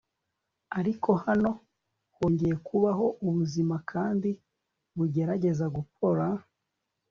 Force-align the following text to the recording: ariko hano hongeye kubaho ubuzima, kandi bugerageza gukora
ariko 0.79 1.09
hano 1.25 1.49
hongeye 2.17 2.55
kubaho 2.67 3.05
ubuzima, 3.27 3.75
kandi 3.91 4.29
bugerageza 4.97 5.65
gukora 5.77 6.25